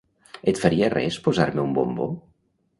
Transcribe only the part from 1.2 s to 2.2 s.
posar-me un bombó?